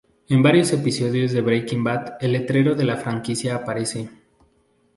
[0.29, 4.09] En varios episodios de Breaking Bad el letrero de la franquicia aparece.